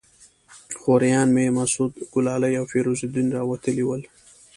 [0.79, 4.01] خوریان مې مسعود ګلالي او فیروز الدین راوتلي ول.